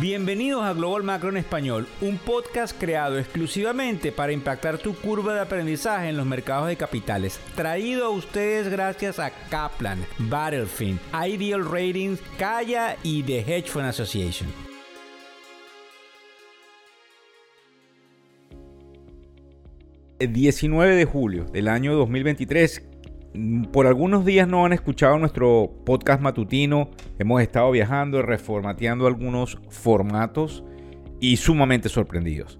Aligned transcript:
Bienvenidos 0.00 0.64
a 0.64 0.72
Global 0.72 1.02
Macro 1.02 1.28
en 1.28 1.36
Español, 1.36 1.86
un 2.00 2.16
podcast 2.16 2.74
creado 2.80 3.18
exclusivamente 3.18 4.12
para 4.12 4.32
impactar 4.32 4.78
tu 4.78 4.94
curva 4.94 5.34
de 5.34 5.40
aprendizaje 5.40 6.08
en 6.08 6.16
los 6.16 6.24
mercados 6.24 6.68
de 6.68 6.76
capitales. 6.76 7.38
Traído 7.54 8.06
a 8.06 8.08
ustedes 8.08 8.70
gracias 8.70 9.18
a 9.18 9.30
Kaplan, 9.50 10.02
Battlefield, 10.18 10.98
Ideal 11.12 11.66
Ratings, 11.70 12.18
Kaya 12.38 12.96
y 13.02 13.22
The 13.24 13.40
Hedge 13.40 13.68
Fund 13.68 13.88
Association. 13.88 14.48
El 20.18 20.32
19 20.32 20.96
de 20.96 21.04
julio 21.04 21.44
del 21.44 21.68
año 21.68 21.94
2023 21.94 22.89
por 23.72 23.86
algunos 23.86 24.24
días 24.24 24.48
no 24.48 24.64
han 24.64 24.72
escuchado 24.72 25.18
nuestro 25.18 25.72
podcast 25.84 26.20
matutino. 26.20 26.90
Hemos 27.18 27.42
estado 27.42 27.70
viajando, 27.70 28.22
reformateando 28.22 29.06
algunos 29.06 29.58
formatos 29.68 30.64
y 31.20 31.36
sumamente 31.36 31.88
sorprendidos. 31.88 32.58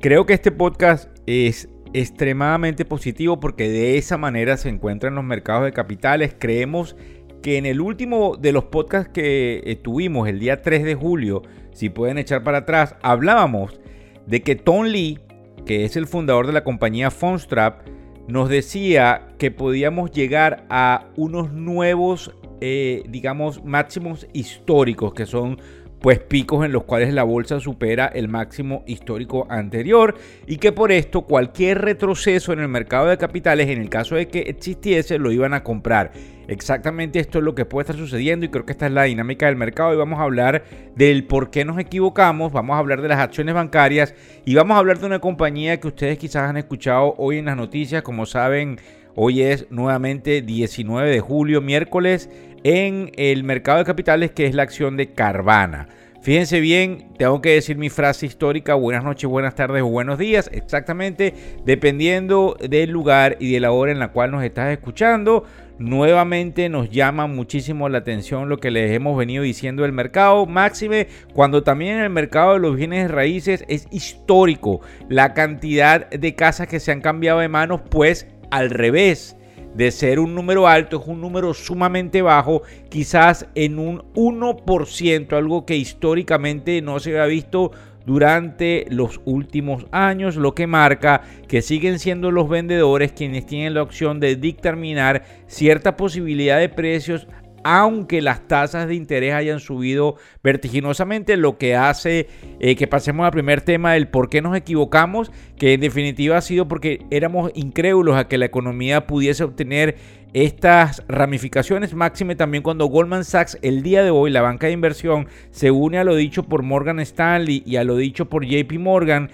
Creo 0.00 0.26
que 0.26 0.34
este 0.34 0.50
podcast 0.50 1.10
es 1.26 1.68
extremadamente 1.92 2.84
positivo 2.84 3.38
porque 3.40 3.68
de 3.68 3.98
esa 3.98 4.16
manera 4.16 4.56
se 4.56 4.68
encuentra 4.68 5.08
en 5.08 5.14
los 5.14 5.24
mercados 5.24 5.64
de 5.64 5.72
capitales. 5.72 6.34
Creemos 6.38 6.96
que 7.42 7.56
en 7.56 7.66
el 7.66 7.80
último 7.80 8.36
de 8.36 8.52
los 8.52 8.64
podcasts 8.64 9.10
que 9.12 9.62
eh, 9.64 9.76
tuvimos 9.76 10.28
el 10.28 10.40
día 10.40 10.62
3 10.62 10.84
de 10.84 10.94
julio, 10.94 11.42
si 11.72 11.88
pueden 11.88 12.18
echar 12.18 12.42
para 12.42 12.58
atrás, 12.58 12.96
hablábamos 13.02 13.80
de 14.26 14.42
que 14.42 14.56
Tom 14.56 14.86
Lee, 14.86 15.20
que 15.66 15.84
es 15.84 15.96
el 15.96 16.06
fundador 16.06 16.46
de 16.46 16.52
la 16.52 16.64
compañía 16.64 17.10
Fundstrap, 17.10 17.86
nos 18.28 18.48
decía 18.48 19.28
que 19.38 19.50
podíamos 19.50 20.10
llegar 20.12 20.64
a 20.70 21.06
unos 21.16 21.52
nuevos, 21.52 22.32
eh, 22.60 23.02
digamos, 23.08 23.64
máximos 23.64 24.26
históricos, 24.32 25.14
que 25.14 25.26
son 25.26 25.58
pues 26.00 26.18
picos 26.18 26.64
en 26.64 26.72
los 26.72 26.84
cuales 26.84 27.12
la 27.12 27.22
bolsa 27.22 27.60
supera 27.60 28.06
el 28.06 28.28
máximo 28.28 28.82
histórico 28.86 29.46
anterior 29.50 30.16
y 30.46 30.56
que 30.56 30.72
por 30.72 30.92
esto 30.92 31.22
cualquier 31.22 31.82
retroceso 31.82 32.52
en 32.52 32.60
el 32.60 32.68
mercado 32.68 33.06
de 33.06 33.18
capitales, 33.18 33.68
en 33.68 33.80
el 33.80 33.90
caso 33.90 34.14
de 34.14 34.28
que 34.28 34.40
existiese, 34.40 35.18
lo 35.18 35.30
iban 35.30 35.54
a 35.54 35.62
comprar. 35.62 36.12
Exactamente 36.48 37.20
esto 37.20 37.38
es 37.38 37.44
lo 37.44 37.54
que 37.54 37.64
puede 37.64 37.84
estar 37.84 37.96
sucediendo 37.96 38.44
y 38.44 38.48
creo 38.48 38.66
que 38.66 38.72
esta 38.72 38.86
es 38.86 38.92
la 38.92 39.04
dinámica 39.04 39.46
del 39.46 39.56
mercado 39.56 39.94
y 39.94 39.96
vamos 39.96 40.18
a 40.18 40.22
hablar 40.22 40.64
del 40.96 41.24
por 41.24 41.50
qué 41.50 41.64
nos 41.64 41.78
equivocamos, 41.78 42.52
vamos 42.52 42.74
a 42.74 42.78
hablar 42.78 43.02
de 43.02 43.08
las 43.08 43.20
acciones 43.20 43.54
bancarias 43.54 44.14
y 44.44 44.54
vamos 44.54 44.74
a 44.74 44.78
hablar 44.78 44.98
de 44.98 45.06
una 45.06 45.20
compañía 45.20 45.78
que 45.78 45.88
ustedes 45.88 46.18
quizás 46.18 46.48
han 46.48 46.56
escuchado 46.56 47.14
hoy 47.18 47.38
en 47.38 47.44
las 47.44 47.56
noticias, 47.56 48.02
como 48.02 48.26
saben, 48.26 48.80
hoy 49.14 49.42
es 49.42 49.70
nuevamente 49.70 50.42
19 50.42 51.08
de 51.08 51.20
julio, 51.20 51.60
miércoles 51.60 52.28
en 52.64 53.12
el 53.16 53.44
mercado 53.44 53.78
de 53.78 53.84
capitales, 53.84 54.30
que 54.32 54.46
es 54.46 54.54
la 54.54 54.62
acción 54.62 54.96
de 54.96 55.12
Carvana. 55.12 55.88
Fíjense 56.22 56.60
bien, 56.60 57.08
tengo 57.16 57.40
que 57.40 57.54
decir 57.54 57.78
mi 57.78 57.88
frase 57.88 58.26
histórica, 58.26 58.74
buenas 58.74 59.02
noches, 59.02 59.28
buenas 59.28 59.54
tardes 59.54 59.82
o 59.82 59.86
buenos 59.86 60.18
días, 60.18 60.50
exactamente 60.52 61.32
dependiendo 61.64 62.58
del 62.60 62.90
lugar 62.90 63.38
y 63.40 63.54
de 63.54 63.60
la 63.60 63.72
hora 63.72 63.90
en 63.90 63.98
la 63.98 64.08
cual 64.08 64.30
nos 64.30 64.44
estás 64.44 64.70
escuchando. 64.70 65.44
Nuevamente 65.78 66.68
nos 66.68 66.90
llama 66.90 67.26
muchísimo 67.26 67.88
la 67.88 67.98
atención 67.98 68.50
lo 68.50 68.58
que 68.58 68.70
les 68.70 68.92
hemos 68.92 69.16
venido 69.16 69.42
diciendo 69.42 69.82
del 69.82 69.92
mercado, 69.92 70.44
máxime 70.44 71.08
cuando 71.32 71.62
también 71.62 71.96
en 71.96 72.02
el 72.02 72.10
mercado 72.10 72.52
de 72.52 72.58
los 72.58 72.76
bienes 72.76 73.10
raíces 73.10 73.64
es 73.66 73.88
histórico 73.90 74.82
la 75.08 75.32
cantidad 75.32 76.10
de 76.10 76.34
casas 76.34 76.68
que 76.68 76.80
se 76.80 76.92
han 76.92 77.00
cambiado 77.00 77.38
de 77.38 77.48
manos, 77.48 77.80
pues 77.88 78.26
al 78.50 78.68
revés 78.68 79.38
de 79.74 79.90
ser 79.90 80.18
un 80.18 80.34
número 80.34 80.66
alto, 80.66 81.00
es 81.00 81.06
un 81.06 81.20
número 81.20 81.54
sumamente 81.54 82.22
bajo, 82.22 82.62
quizás 82.88 83.46
en 83.54 83.78
un 83.78 84.02
1%, 84.14 85.32
algo 85.32 85.66
que 85.66 85.76
históricamente 85.76 86.82
no 86.82 86.98
se 86.98 87.10
había 87.10 87.26
visto 87.26 87.72
durante 88.06 88.86
los 88.90 89.20
últimos 89.24 89.86
años, 89.92 90.36
lo 90.36 90.54
que 90.54 90.66
marca 90.66 91.22
que 91.46 91.62
siguen 91.62 91.98
siendo 91.98 92.30
los 92.30 92.48
vendedores 92.48 93.12
quienes 93.12 93.46
tienen 93.46 93.74
la 93.74 93.82
opción 93.82 94.20
de 94.20 94.36
dictaminar 94.36 95.24
cierta 95.46 95.96
posibilidad 95.96 96.58
de 96.58 96.68
precios 96.68 97.28
aunque 97.62 98.22
las 98.22 98.46
tasas 98.48 98.88
de 98.88 98.94
interés 98.94 99.34
hayan 99.34 99.60
subido 99.60 100.16
vertiginosamente, 100.42 101.36
lo 101.36 101.58
que 101.58 101.76
hace 101.76 102.28
eh, 102.58 102.76
que 102.76 102.86
pasemos 102.86 103.24
al 103.24 103.32
primer 103.32 103.60
tema 103.60 103.92
del 103.92 104.08
por 104.08 104.28
qué 104.28 104.40
nos 104.42 104.56
equivocamos, 104.56 105.30
que 105.58 105.74
en 105.74 105.80
definitiva 105.80 106.36
ha 106.36 106.40
sido 106.40 106.68
porque 106.68 107.04
éramos 107.10 107.50
incrédulos 107.54 108.16
a 108.16 108.28
que 108.28 108.38
la 108.38 108.46
economía 108.46 109.06
pudiese 109.06 109.44
obtener 109.44 109.96
estas 110.32 111.02
ramificaciones, 111.08 111.92
máxime 111.94 112.36
también 112.36 112.62
cuando 112.62 112.86
Goldman 112.86 113.24
Sachs 113.24 113.58
el 113.62 113.82
día 113.82 114.02
de 114.04 114.10
hoy, 114.10 114.30
la 114.30 114.42
banca 114.42 114.68
de 114.68 114.72
inversión, 114.72 115.26
se 115.50 115.70
une 115.70 115.98
a 115.98 116.04
lo 116.04 116.14
dicho 116.14 116.44
por 116.44 116.62
Morgan 116.62 117.00
Stanley 117.00 117.64
y 117.66 117.76
a 117.76 117.84
lo 117.84 117.96
dicho 117.96 118.28
por 118.28 118.46
JP 118.46 118.78
Morgan, 118.78 119.30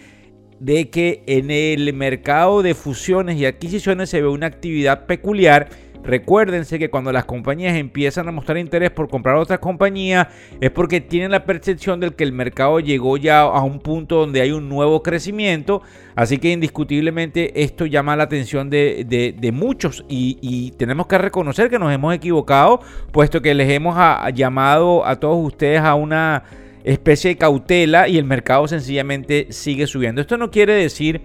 de 0.59 0.89
que 0.89 1.23
en 1.27 1.51
el 1.51 1.93
mercado 1.93 2.63
de 2.63 2.75
fusiones 2.75 3.37
y 3.37 3.45
adquisiciones 3.45 4.09
se 4.09 4.23
ve 4.23 4.29
una 4.29 4.47
actividad 4.47 5.05
peculiar 5.05 5.69
Recuérdense 6.05 6.79
que 6.79 6.91
cuando 6.91 7.13
las 7.13 7.25
compañías 7.25 7.77
empiezan 7.77 8.29
a 8.29 8.33
mostrar 8.33 8.59
interés 8.59 8.91
por 8.91 9.09
comprar 9.09 9.37
otras 9.37 9.59
compañías 9.59 10.29
es 10.61 10.71
porque 10.71 11.01
tienen 11.01 11.31
la 11.31 11.45
percepción 11.45 12.01
de 12.01 12.11
que 12.13 12.25
el 12.25 12.33
mercado 12.33 12.81
llegó 12.81 13.17
ya 13.17 13.41
a 13.41 13.63
un 13.63 13.81
punto 13.81 14.17
donde 14.17 14.41
hay 14.41 14.53
un 14.53 14.69
nuevo 14.69 15.03
crecimiento. 15.03 15.83
Así 16.15 16.39
que 16.39 16.53
indiscutiblemente 16.53 17.63
esto 17.63 17.87
llama 17.87 18.17
la 18.17 18.25
atención 18.25 18.71
de, 18.71 19.51
muchos 19.53 20.05
y, 20.09 20.73
tenemos 20.77 21.07
que 21.07 21.19
reconocer 21.19 21.71
que 21.71 21.79
nos 21.79 21.93
hemos 21.93 22.15
equivocado, 22.15 22.81
puesto 23.13 23.43
que 23.43 23.55
les 23.55 23.71
hemos 23.71 23.97
llamado 24.35 25.07
a 25.07 25.17
todos 25.17 25.45
ustedes 25.45 25.81
a 25.81 25.95
una 25.95 26.45
especie 26.85 27.31
de 27.31 27.37
cautela 27.37 28.09
y 28.09 28.17
el 28.17 28.25
mercado 28.25 28.69
sencillamente 28.69 29.49
sigue 29.51 29.87
subiendo. 29.87 30.21
Esto 30.21 30.37
no 30.37 30.51
quiere 30.51 30.75
decir 30.75 31.21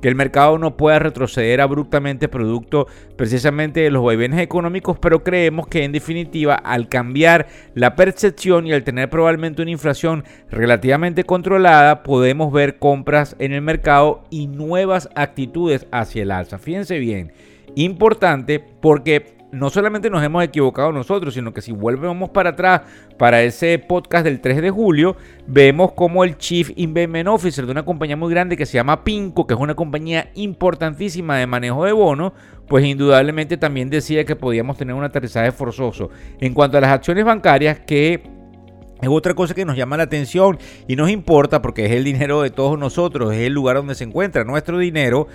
que 0.00 0.08
el 0.08 0.14
mercado 0.14 0.58
no 0.58 0.76
pueda 0.76 0.98
retroceder 0.98 1.60
abruptamente 1.60 2.28
producto 2.28 2.86
precisamente 3.16 3.80
de 3.80 3.90
los 3.90 4.04
vaivenes 4.04 4.40
económicos, 4.40 4.98
pero 4.98 5.22
creemos 5.22 5.66
que 5.68 5.84
en 5.84 5.92
definitiva 5.92 6.54
al 6.54 6.88
cambiar 6.88 7.46
la 7.74 7.96
percepción 7.96 8.66
y 8.66 8.72
al 8.72 8.84
tener 8.84 9.10
probablemente 9.10 9.62
una 9.62 9.70
inflación 9.70 10.24
relativamente 10.50 11.24
controlada, 11.24 12.02
podemos 12.02 12.52
ver 12.52 12.78
compras 12.78 13.36
en 13.38 13.52
el 13.52 13.62
mercado 13.62 14.24
y 14.30 14.46
nuevas 14.46 15.08
actitudes 15.14 15.86
hacia 15.90 16.22
el 16.22 16.30
alza. 16.30 16.58
Fíjense 16.58 16.98
bien, 16.98 17.32
importante 17.74 18.60
porque 18.60 19.35
no 19.52 19.70
solamente 19.70 20.10
nos 20.10 20.22
hemos 20.22 20.42
equivocado 20.42 20.92
nosotros, 20.92 21.34
sino 21.34 21.54
que 21.54 21.62
si 21.62 21.72
volvemos 21.72 22.30
para 22.30 22.50
atrás 22.50 22.82
para 23.16 23.42
ese 23.42 23.78
podcast 23.78 24.24
del 24.24 24.40
3 24.40 24.60
de 24.60 24.70
julio, 24.70 25.16
vemos 25.46 25.92
como 25.92 26.24
el 26.24 26.36
Chief 26.36 26.70
Investment 26.76 27.28
Officer 27.28 27.64
de 27.64 27.72
una 27.72 27.84
compañía 27.84 28.16
muy 28.16 28.30
grande 28.30 28.56
que 28.56 28.66
se 28.66 28.74
llama 28.74 29.04
Pinco, 29.04 29.46
que 29.46 29.54
es 29.54 29.60
una 29.60 29.74
compañía 29.74 30.30
importantísima 30.34 31.38
de 31.38 31.46
manejo 31.46 31.84
de 31.84 31.92
bonos, 31.92 32.32
pues 32.68 32.84
indudablemente 32.84 33.56
también 33.56 33.88
decía 33.88 34.24
que 34.24 34.36
podíamos 34.36 34.76
tener 34.76 34.94
un 34.94 35.04
aterrizaje 35.04 35.52
forzoso. 35.52 36.10
En 36.40 36.52
cuanto 36.52 36.78
a 36.78 36.80
las 36.80 36.90
acciones 36.90 37.24
bancarias, 37.24 37.80
que 37.80 38.36
es 39.00 39.08
otra 39.08 39.34
cosa 39.34 39.54
que 39.54 39.64
nos 39.64 39.76
llama 39.76 39.96
la 39.96 40.04
atención 40.04 40.58
y 40.88 40.96
nos 40.96 41.10
importa 41.10 41.60
porque 41.60 41.86
es 41.86 41.92
el 41.92 42.04
dinero 42.04 42.42
de 42.42 42.50
todos 42.50 42.78
nosotros, 42.78 43.32
es 43.34 43.40
el 43.40 43.52
lugar 43.52 43.76
donde 43.76 43.94
se 43.94 44.04
encuentra 44.04 44.44
nuestro 44.44 44.78
dinero. 44.78 45.28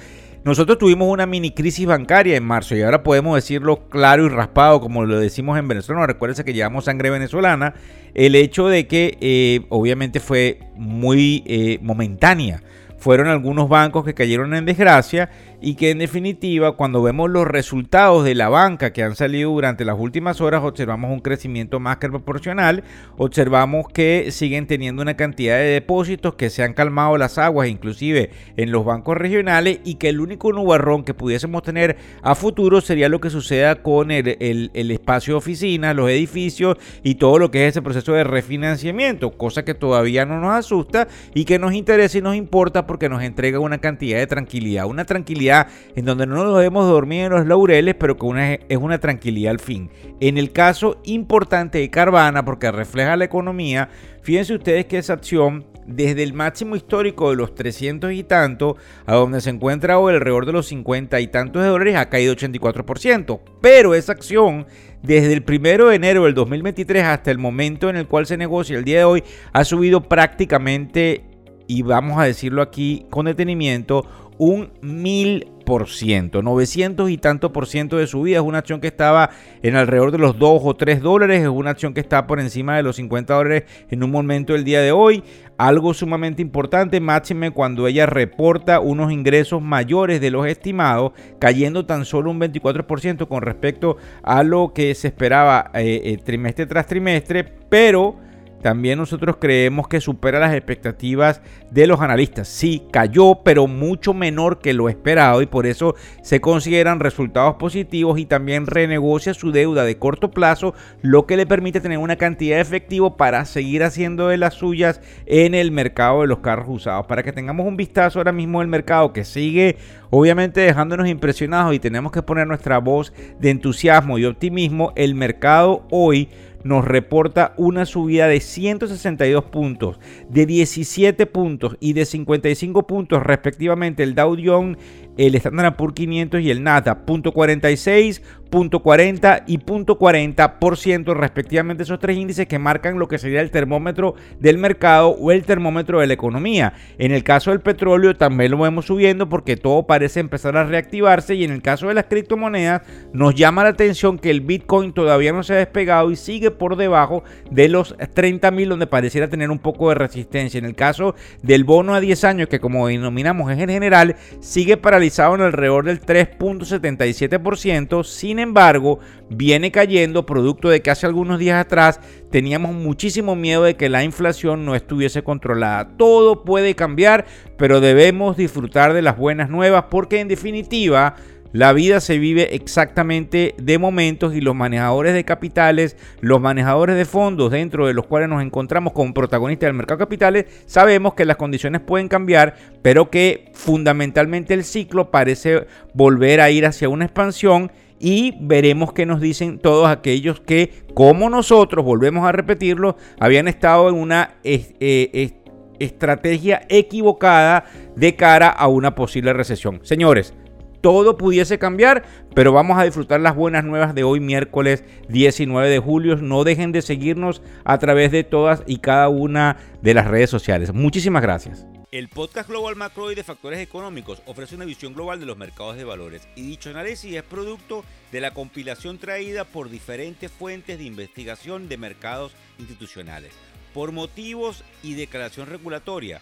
Nosotros 0.44 0.80
tuvimos 0.80 1.08
una 1.08 1.28
mini 1.28 1.52
crisis 1.52 1.86
bancaria 1.86 2.36
en 2.36 2.44
marzo 2.44 2.76
y 2.76 2.82
ahora 2.82 3.04
podemos 3.04 3.36
decirlo 3.36 3.88
claro 3.90 4.26
y 4.26 4.30
raspado 4.30 4.82
como 4.82 5.06
lo 5.06 5.20
decimos 5.20 5.60
en 5.60 5.68
Venezuela. 5.68 6.08
Recuérdense 6.08 6.44
que 6.44 6.54
llevamos 6.54 6.86
sangre 6.86 7.12
venezolana. 7.12 7.76
El 8.16 8.34
hecho 8.34 8.68
de 8.68 8.88
que 8.88 9.18
eh, 9.22 9.66
obviamente 9.70 10.20
fue 10.20 10.60
muy 10.76 11.44
eh, 11.46 11.78
momentánea 11.84 12.64
fueron 13.02 13.28
algunos 13.28 13.68
bancos 13.68 14.06
que 14.06 14.14
cayeron 14.14 14.54
en 14.54 14.66
desgracia 14.66 15.30
y 15.62 15.76
que 15.76 15.92
en 15.92 16.00
definitiva 16.00 16.72
cuando 16.74 17.04
vemos 17.04 17.30
los 17.30 17.48
resultados 17.48 18.26
de 18.26 18.34
la 18.34 18.50
banca 18.50 18.92
que 18.92 19.04
han 19.04 19.16
salido 19.16 19.52
durante 19.52 19.86
las 19.86 19.98
últimas 19.98 20.42
horas 20.42 20.64
observamos 20.64 21.12
un 21.12 21.20
crecimiento 21.20 21.80
más 21.80 21.98
que 21.98 22.10
proporcional, 22.10 22.84
observamos 23.18 23.86
que 23.94 24.32
siguen 24.32 24.66
teniendo 24.66 25.04
una 25.04 25.16
cantidad 25.16 25.58
de 25.58 25.66
depósitos 25.66 26.34
que 26.34 26.50
se 26.50 26.64
han 26.64 26.74
calmado 26.74 27.18
las 27.18 27.38
aguas 27.38 27.68
inclusive 27.68 28.32
en 28.58 28.72
los 28.72 28.84
bancos 28.84 29.18
regionales 29.18 29.80
y 29.84 29.96
que 29.96 30.10
el 30.10 30.20
único 30.20 30.52
nubarrón 30.52 31.04
que 31.04 31.14
pudiésemos 31.14 31.62
tener 31.62 31.98
a 32.24 32.34
futuro 32.34 32.82
sería 32.82 33.08
lo 33.08 33.22
que 33.22 33.30
suceda 33.30 33.84
con 33.84 34.10
el, 34.10 34.38
el 34.74 34.92
espacio 34.92 35.36
de 35.36 35.38
oficinas, 35.38 35.96
los 35.96 36.10
edificios 36.10 36.78
y 37.04 37.16
todo 37.16 37.38
lo 37.38 37.52
que 37.52 37.68
es 37.68 37.72
ese 37.72 37.84
proceso 37.84 38.14
de 38.14 38.24
refinanciamiento, 38.24 39.32
cosa 39.38 39.64
que 39.64 39.76
todavía 39.76 40.26
no 40.26 40.40
nos 40.40 40.56
asusta 40.56 41.08
y 41.36 41.46
que 41.46 41.60
nos 41.60 41.74
interesa 41.74 42.18
y 42.18 42.22
nos 42.22 42.36
importa 42.36 42.88
porque 42.88 43.10
nos 43.10 43.22
entrega 43.22 43.60
una 43.60 43.78
cantidad 43.78 44.18
de 44.18 44.28
tranquilidad, 44.28 44.88
una 44.88 45.06
tranquilidad 45.06 45.51
en 45.96 46.06
donde 46.06 46.26
no 46.26 46.36
nos 46.36 46.58
debemos 46.58 46.88
dormir 46.88 47.26
en 47.26 47.32
los 47.32 47.46
laureles, 47.46 47.96
pero 47.96 48.18
que 48.18 48.60
es 48.70 48.78
una 48.78 49.00
tranquilidad 49.00 49.52
al 49.52 49.60
fin. 49.60 49.90
En 50.20 50.38
el 50.38 50.52
caso 50.52 51.00
importante 51.04 51.80
de 51.80 51.90
Carvana, 51.90 52.46
porque 52.46 52.72
refleja 52.72 53.16
la 53.16 53.26
economía, 53.26 53.90
fíjense 54.22 54.56
ustedes 54.56 54.86
que 54.86 54.98
esa 54.98 55.14
acción 55.14 55.66
desde 55.88 56.24
el 56.24 56.34
máximo 56.34 56.76
histórico 56.76 57.32
de 57.32 57.36
los 57.36 57.56
300 57.56 58.14
y 58.14 58.24
tanto 58.24 58.78
a 59.06 59.16
donde 59.16 59.42
se 59.42 59.50
encuentra 59.50 60.00
hoy 60.00 60.14
alrededor 60.14 60.46
de 60.46 60.54
los 60.54 60.68
50 60.68 61.20
y 61.20 61.28
tantos 61.28 61.64
de 61.64 61.70
dólares 61.70 61.96
ha 61.96 62.10
caído 62.10 62.36
84%. 62.36 63.40
Pero 63.62 63.96
esa 63.96 64.12
acción 64.12 64.68
desde 65.02 65.34
el 65.34 65.44
1 65.48 65.88
de 65.88 65.96
enero 65.96 66.26
del 66.26 66.34
2023 66.34 67.04
hasta 67.04 67.32
el 67.32 67.40
momento 67.40 67.90
en 67.90 67.96
el 67.96 68.08
cual 68.08 68.26
se 68.26 68.38
negocia 68.38 68.78
el 68.78 68.86
día 68.86 69.00
de 69.00 69.06
hoy 69.06 69.24
ha 69.54 69.64
subido 69.64 70.04
prácticamente, 70.04 71.24
y 71.68 71.82
vamos 71.82 72.20
a 72.20 72.26
decirlo 72.26 72.62
aquí 72.62 73.06
con 73.10 73.26
detenimiento, 73.26 74.06
un 74.42 74.72
mil 74.82 75.52
por 75.68 75.88
ciento, 75.88 76.42
900 76.42 77.12
y 77.12 77.20
tanto 77.20 77.54
por 77.54 77.68
ciento 77.68 77.98
de 77.98 78.08
subida. 78.08 78.38
Es 78.38 78.44
una 78.44 78.58
acción 78.58 78.82
que 78.82 78.88
estaba 78.88 79.30
en 79.62 79.76
alrededor 79.76 80.12
de 80.12 80.18
los 80.18 80.40
2 80.40 80.62
o 80.64 80.76
3 80.76 81.00
dólares. 81.00 81.44
Es 81.44 81.48
una 81.48 81.70
acción 81.70 81.94
que 81.94 82.00
está 82.00 82.26
por 82.26 82.40
encima 82.40 82.76
de 82.76 82.82
los 82.82 82.96
50 82.96 83.36
dólares 83.36 83.66
en 83.92 84.04
un 84.04 84.10
momento 84.10 84.54
del 84.54 84.64
día 84.64 84.82
de 84.82 84.92
hoy. 84.92 85.24
Algo 85.60 85.94
sumamente 85.94 86.42
importante, 86.42 87.00
máxime 87.00 87.52
cuando 87.52 87.86
ella 87.86 88.08
reporta 88.08 88.80
unos 88.80 89.12
ingresos 89.12 89.62
mayores 89.62 90.20
de 90.20 90.32
los 90.32 90.48
estimados, 90.48 91.12
cayendo 91.38 91.86
tan 91.86 92.04
solo 92.04 92.32
un 92.32 92.40
24% 92.40 93.28
con 93.28 93.44
respecto 93.44 93.98
a 94.24 94.42
lo 94.42 94.74
que 94.74 94.96
se 94.96 95.10
esperaba 95.10 95.70
eh, 95.76 96.02
eh, 96.04 96.18
trimestre 96.18 96.66
tras 96.66 96.88
trimestre, 96.88 97.44
pero 97.70 98.18
también 98.62 98.98
nosotros 98.98 99.38
creemos 99.38 99.88
que 99.88 100.00
supera 100.00 100.40
las 100.40 100.54
expectativas 100.54 101.42
de 101.70 101.88
los 101.88 102.02
analistas. 102.02 102.48
Sí, 102.48 102.84
cayó, 102.92 103.40
pero 103.44 103.68
mucho 103.68 104.14
menor 104.14 104.60
que 104.60 104.74
lo 104.74 104.90
esperado 104.90 105.42
y 105.42 105.46
por 105.46 105.66
eso 105.66 105.96
se 106.22 106.40
consideran 106.40 107.00
resultados 107.00 107.56
positivos 107.56 108.20
y 108.20 108.26
también 108.26 108.68
renegocia 108.68 109.34
su 109.34 109.52
deuda 109.52 109.84
de 109.84 109.98
corto 109.98 110.32
plazo, 110.32 110.74
lo 111.02 111.26
que 111.26 111.38
le 111.38 111.46
permite 111.46 111.82
tener 111.82 111.98
una 111.98 112.16
cantidad 112.16 112.56
de 112.56 112.62
efectivo 112.62 113.18
para 113.18 113.46
seguir 113.46 113.84
haciendo 113.84 114.28
de 114.30 114.38
las 114.38 114.54
suyas 114.54 115.02
en 115.26 115.56
el 115.56 115.72
mercado 115.72 116.22
de 116.22 116.28
los 116.28 116.40
carros 116.40 116.68
usados. 116.70 117.08
Para 117.08 117.24
que 117.24 117.34
tengamos 117.34 117.68
un 117.68 117.78
vistazo 117.78 118.20
ahora 118.20 118.32
mismo 118.32 118.60
del 118.60 118.68
mercado 118.68 119.14
que 119.14 119.26
sigue 119.26 119.78
obviamente 120.12 120.62
dejándonos 120.62 121.08
impresionados 121.08 121.74
y 121.74 121.80
tenemos 121.80 122.12
que 122.12 122.22
poner 122.22 122.46
nuestra 122.46 122.78
voz 122.78 123.12
de 123.40 123.50
entusiasmo 123.50 124.20
y 124.20 124.26
optimismo, 124.26 124.94
el 124.96 125.16
mercado 125.16 125.88
hoy 125.90 126.30
nos 126.64 126.86
reporta 126.86 127.54
una 127.58 127.86
subida 127.86 128.28
de 128.28 128.40
162 128.40 129.46
puntos, 129.46 130.00
de 130.30 130.46
17 130.46 131.26
puntos 131.26 131.78
y 131.80 131.94
de 131.94 132.06
55 132.06 132.88
puntos 132.88 133.24
respectivamente. 133.24 134.04
El 134.04 134.16
Dow 134.16 134.36
Jones, 134.44 134.78
el 135.18 135.36
Standard 135.36 135.76
Poor's 135.76 135.94
500 135.96 136.42
y 136.42 136.52
el 136.52 136.64
Nasdaq, 136.64 137.06
punto 137.06 137.32
46, 137.32 138.22
punto 138.52 138.82
40 138.82 139.46
y 139.48 139.60
punto 139.60 139.98
40% 139.98 141.16
respectivamente 141.16 141.84
esos 141.84 142.00
tres 142.00 142.18
índices 142.18 142.48
que 142.48 142.60
marcan 142.60 143.00
lo 143.00 143.08
que 143.08 143.18
sería 143.18 143.40
el 143.40 143.50
termómetro 143.50 144.16
del 144.40 144.58
mercado 144.58 145.10
o 145.10 145.32
el 145.32 145.46
termómetro 145.46 146.02
de 146.02 146.08
la 146.08 146.14
economía. 146.14 146.74
En 146.98 147.14
el 147.14 147.24
caso 147.24 147.52
del 147.52 147.62
petróleo 147.62 148.16
también 148.16 148.52
lo 148.52 148.58
vemos 148.58 148.86
subiendo 148.86 149.30
porque 149.30 149.56
todo 149.56 149.88
parece 149.88 150.20
empezar 150.20 150.58
a 150.58 150.66
reactivarse 150.66 151.34
y 151.36 151.46
en 151.46 151.52
el 151.52 151.62
caso 151.62 151.88
de 151.88 151.94
las 151.94 152.06
criptomonedas 152.06 152.82
nos 153.14 153.36
llama 153.36 153.64
la 153.64 153.70
atención 153.70 154.20
que 154.20 154.30
el 154.30 154.42
Bitcoin 154.42 154.92
todavía 154.92 155.32
no 155.32 155.44
se 155.44 155.54
ha 155.54 155.58
despegado 155.58 156.12
y 156.12 156.18
sigue 156.18 156.52
por 156.52 156.76
debajo 156.76 157.24
de 157.50 157.70
los 157.70 157.96
30 158.14 158.52
mil 158.52 158.68
donde 158.68 158.86
pareciera 158.86 159.30
tener 159.30 159.50
un 159.50 159.60
poco 159.60 159.90
de 159.90 159.96
resistencia. 159.96 160.58
En 160.58 160.66
el 160.66 160.76
caso 160.76 161.16
del 161.42 161.64
bono 161.64 161.96
a 161.96 162.02
10 162.02 162.24
años 162.26 162.50
que 162.50 162.60
como 162.60 162.88
denominamos 162.88 163.50
en 163.50 163.60
general 163.60 164.18
sigue 164.42 164.76
paralizado 165.02 165.34
en 165.34 165.42
alrededor 165.42 165.86
del 165.86 166.00
3.77%. 166.00 168.04
Sin 168.04 168.38
embargo, 168.38 169.00
viene 169.30 169.72
cayendo 169.72 170.28
producto 170.28 170.70
de 170.70 170.84
que 170.84 170.92
hace 170.92 171.08
algunos 171.08 171.40
días 171.40 171.60
atrás 171.60 172.00
teníamos 172.30 172.76
muchísimo 172.76 173.36
miedo 173.36 173.64
de 173.64 173.76
que 173.76 173.90
la 173.90 174.04
inflación 174.04 174.64
no 174.64 174.76
estuviese 174.76 175.24
controlada. 175.24 175.98
Todo 175.98 176.44
puede 176.44 176.76
cambiar, 176.76 177.26
pero 177.58 177.82
debemos 177.82 178.38
disfrutar 178.38 178.94
de 178.94 179.02
las 179.02 179.18
buenas 179.18 179.50
nuevas 179.50 179.86
porque 179.90 180.20
en 180.20 180.28
definitiva 180.28 181.16
la 181.54 181.74
vida 181.74 182.00
se 182.00 182.18
vive 182.18 182.56
exactamente 182.56 183.56
de 183.58 183.78
momentos 183.78 184.34
y 184.36 184.42
los 184.42 184.56
manejadores 184.56 185.14
de 185.14 185.26
capitales, 185.26 185.98
los 186.22 186.40
manejadores 186.40 186.96
de 186.96 187.06
fondos 187.06 187.52
dentro 187.52 187.88
de 187.88 187.94
los 187.94 188.08
cuales 188.08 188.30
nos 188.30 188.42
encontramos 188.42 188.94
como 188.94 189.14
protagonistas 189.14 189.68
del 189.68 189.76
mercado 189.76 189.98
de 189.98 190.06
capitales, 190.06 190.46
sabemos 190.66 191.14
que 191.14 191.26
las 191.26 191.38
condiciones 191.38 191.82
pueden 191.82 192.08
cambiar, 192.08 192.56
pero 192.82 193.10
que 193.10 193.52
fundamentalmente 193.54 194.54
el 194.54 194.64
ciclo 194.64 195.12
parece 195.12 195.68
volver 195.94 196.42
a 196.42 196.50
ir 196.50 196.66
hacia 196.66 196.90
una 196.90 197.06
expansión 197.06 197.72
y 198.00 198.36
veremos 198.42 198.94
qué 198.94 199.06
nos 199.06 199.22
dicen 199.22 199.60
todos 199.60 199.88
aquellos 199.88 200.40
que, 200.40 200.72
como 200.94 201.30
nosotros, 201.30 201.86
volvemos 201.86 202.28
a 202.28 202.32
repetirlo, 202.32 202.98
habían 203.20 203.48
estado 203.48 203.90
en 203.90 203.96
una... 203.96 204.36
Eh, 204.44 205.38
estrategia 205.84 206.62
equivocada 206.70 207.66
de 207.96 208.16
cara 208.16 208.50
a 208.50 208.68
una 208.68 208.96
posible 208.96 209.34
recesión. 209.34 209.80
Señores, 209.84 210.34
todo 210.82 211.18
pudiese 211.18 211.60
cambiar, 211.60 212.04
pero 212.36 212.52
vamos 212.52 212.78
a 212.78 212.84
disfrutar 212.84 213.22
las 213.22 213.36
buenas 213.36 213.64
nuevas 213.64 213.96
de 213.96 214.04
hoy 214.04 214.20
miércoles 214.20 214.84
19 215.10 215.70
de 215.70 215.80
julio. 215.80 216.18
No 216.18 216.44
dejen 216.44 216.72
de 216.72 216.82
seguirnos 216.82 217.42
a 217.64 217.78
través 217.78 218.12
de 218.12 218.24
todas 218.24 218.64
y 218.66 218.78
cada 218.78 219.10
una 219.10 219.58
de 219.82 219.94
las 219.94 220.08
redes 220.08 220.30
sociales. 220.30 220.74
Muchísimas 220.74 221.22
gracias. 221.22 221.66
El 221.92 222.08
podcast 222.08 222.48
Global 222.48 222.78
Macro 222.78 223.12
y 223.12 223.16
de 223.16 223.24
Factores 223.26 223.60
Económicos 223.60 224.22
ofrece 224.26 224.56
una 224.56 224.64
visión 224.64 224.94
global 224.94 225.20
de 225.20 225.26
los 225.26 225.38
mercados 225.38 225.76
de 225.76 225.84
valores 225.84 226.26
y 226.38 226.42
dicho 226.42 226.70
análisis 226.70 227.14
es 227.14 227.24
producto 227.24 227.84
de 228.14 228.22
la 228.22 228.32
compilación 228.32 228.98
traída 228.98 229.44
por 229.44 229.70
diferentes 229.70 230.32
fuentes 230.32 230.78
de 230.78 230.86
investigación 230.86 231.68
de 231.68 231.78
mercados 231.78 232.32
institucionales. 232.60 233.34
Por 233.74 233.92
motivos 233.92 234.64
y 234.84 234.94
declaración 234.94 235.48
regulatoria, 235.48 236.22